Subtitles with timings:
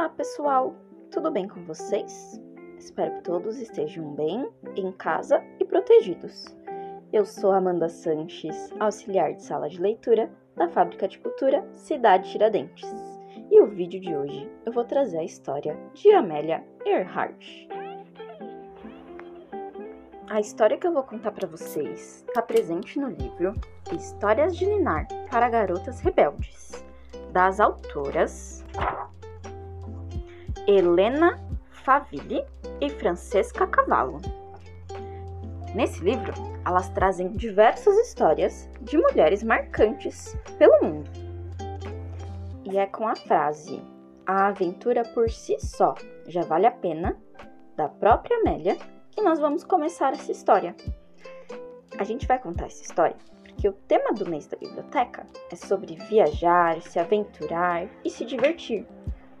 [0.00, 0.74] Olá, pessoal!
[1.10, 2.40] Tudo bem com vocês?
[2.78, 6.46] Espero que todos estejam bem, em casa e protegidos.
[7.12, 12.90] Eu sou Amanda Sanches, auxiliar de sala de leitura da Fábrica de Cultura Cidade Tiradentes.
[13.50, 17.68] E o vídeo de hoje eu vou trazer a história de Amélia Earhart.
[20.30, 23.52] A história que eu vou contar para vocês está presente no livro
[23.92, 26.82] Histórias de Ninar para Garotas Rebeldes,
[27.34, 28.64] das autoras
[30.70, 31.36] Helena
[31.72, 32.44] Favilli
[32.80, 34.20] e Francesca Cavallo.
[35.74, 36.32] Nesse livro,
[36.64, 41.10] elas trazem diversas histórias de mulheres marcantes pelo mundo.
[42.64, 43.82] E é com a frase
[44.24, 45.96] A aventura por si só
[46.28, 47.16] já vale a pena,
[47.76, 48.76] da própria Amélia,
[49.10, 50.76] que nós vamos começar essa história.
[51.98, 55.96] A gente vai contar essa história porque o tema do mês da biblioteca é sobre
[55.96, 58.86] viajar, se aventurar e se divertir.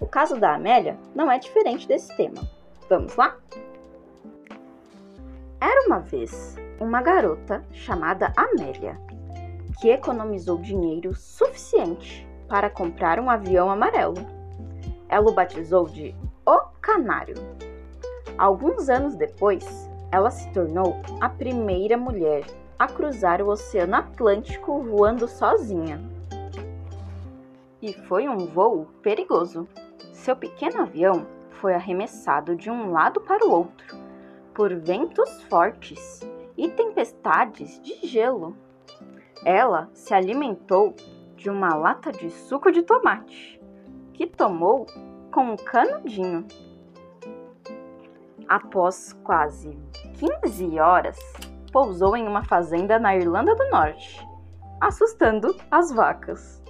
[0.00, 2.40] O caso da Amélia não é diferente desse tema.
[2.88, 3.36] Vamos lá?
[5.60, 8.96] Era uma vez uma garota chamada Amélia
[9.80, 14.16] que economizou dinheiro suficiente para comprar um avião amarelo.
[15.08, 17.36] Ela o batizou de O Canário.
[18.36, 22.44] Alguns anos depois, ela se tornou a primeira mulher
[22.78, 26.00] a cruzar o Oceano Atlântico voando sozinha.
[27.80, 29.68] E foi um voo perigoso.
[30.28, 33.96] Seu pequeno avião foi arremessado de um lado para o outro
[34.52, 36.20] por ventos fortes
[36.54, 38.54] e tempestades de gelo.
[39.42, 40.94] Ela se alimentou
[41.34, 43.58] de uma lata de suco de tomate
[44.12, 44.84] que tomou
[45.32, 46.46] com um canudinho.
[48.46, 49.78] Após quase
[50.18, 51.18] 15 horas,
[51.72, 54.28] pousou em uma fazenda na Irlanda do Norte,
[54.78, 56.62] assustando as vacas.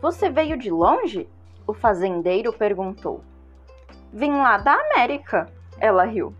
[0.00, 1.28] Você veio de longe?
[1.66, 3.22] O fazendeiro perguntou.
[4.12, 6.34] Vim lá da América, ela riu.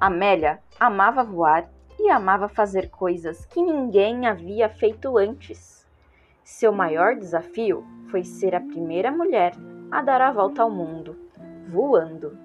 [0.00, 1.68] Amélia amava voar
[1.98, 5.86] e amava fazer coisas que ninguém havia feito antes.
[6.44, 9.54] Seu maior desafio foi ser a primeira mulher
[9.90, 11.16] a dar a volta ao mundo,
[11.68, 12.38] voando.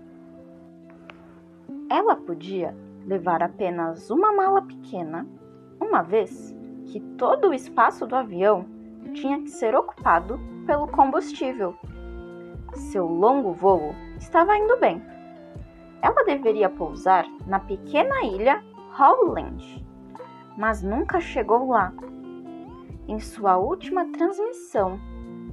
[1.89, 2.75] Ela podia
[3.05, 5.27] levar apenas uma mala pequena,
[5.79, 6.55] uma vez
[6.87, 8.65] que todo o espaço do avião
[9.13, 11.75] tinha que ser ocupado pelo combustível.
[12.75, 15.01] Seu longo voo estava indo bem.
[16.01, 18.63] Ela deveria pousar na pequena ilha
[18.99, 19.85] Howland,
[20.57, 21.93] mas nunca chegou lá.
[23.07, 24.99] Em sua última transmissão,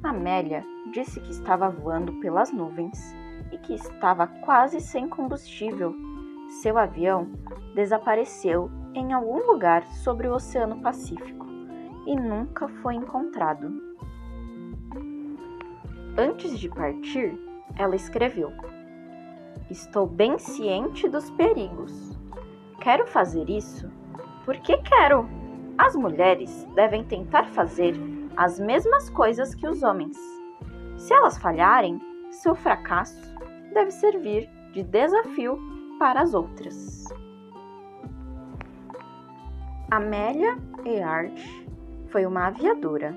[0.02, 3.14] Amélia disse que estava voando pelas nuvens
[3.52, 5.94] e que estava quase sem combustível
[6.50, 7.30] seu avião
[7.76, 11.46] desapareceu em algum lugar sobre o Oceano Pacífico
[12.06, 13.89] e nunca foi encontrado.
[16.16, 17.38] Antes de partir,
[17.76, 18.52] ela escreveu:
[19.70, 22.18] Estou bem ciente dos perigos.
[22.80, 23.90] Quero fazer isso
[24.44, 25.28] porque quero.
[25.78, 27.94] As mulheres devem tentar fazer
[28.36, 30.16] as mesmas coisas que os homens.
[30.96, 32.00] Se elas falharem,
[32.30, 33.34] seu fracasso
[33.72, 35.58] deve servir de desafio
[35.98, 37.04] para as outras.
[39.90, 41.40] Amélia Earhart
[42.08, 43.16] foi uma aviadora.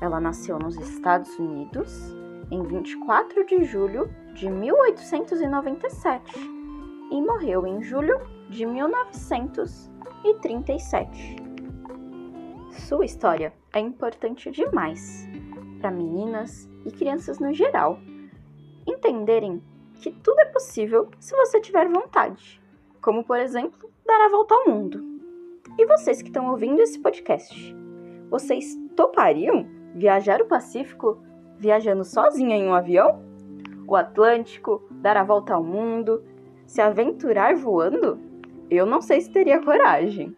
[0.00, 6.38] Ela nasceu nos Estados Unidos em 24 de julho de 1897
[7.10, 11.36] e morreu em julho de 1937.
[12.70, 15.28] Sua história é importante demais
[15.80, 17.98] para meninas e crianças no geral
[18.86, 19.62] entenderem
[19.94, 22.60] que tudo é possível se você tiver vontade,
[23.00, 25.02] como por exemplo, dar a volta ao mundo.
[25.78, 27.74] E vocês que estão ouvindo esse podcast,
[28.28, 31.24] vocês topariam viajar o Pacífico
[31.58, 33.22] viajando sozinha em um avião?
[33.86, 36.22] O Atlântico, dar a volta ao mundo,
[36.66, 38.18] se aventurar voando?
[38.70, 40.36] Eu não sei se teria coragem.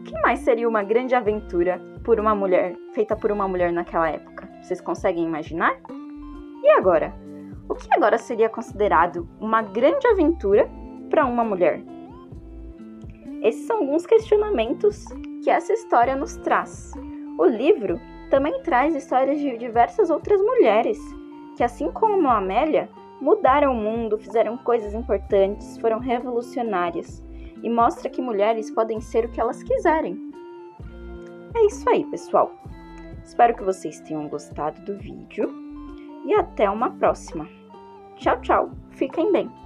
[0.00, 4.10] O que mais seria uma grande aventura por uma mulher, feita por uma mulher naquela
[4.10, 4.48] época?
[4.60, 5.76] Vocês conseguem imaginar?
[6.62, 7.12] E agora?
[7.72, 10.68] o que agora seria considerado uma grande aventura
[11.08, 11.82] para uma mulher?
[13.42, 15.06] Esses são alguns questionamentos
[15.42, 16.92] que essa história nos traz.
[17.38, 17.98] O livro
[18.32, 20.98] também traz histórias de diversas outras mulheres
[21.54, 22.88] que, assim como a Amélia,
[23.20, 27.22] mudaram o mundo, fizeram coisas importantes, foram revolucionárias
[27.62, 30.18] e mostra que mulheres podem ser o que elas quiserem.
[31.54, 32.50] É isso aí, pessoal.
[33.22, 35.52] Espero que vocês tenham gostado do vídeo
[36.24, 37.46] e até uma próxima.
[38.16, 38.70] Tchau, tchau.
[38.92, 39.61] Fiquem bem.